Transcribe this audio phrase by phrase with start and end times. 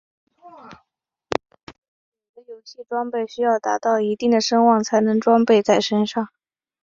[2.33, 6.29] 有的游戏装备需要达到一定的声望才能装备在身上。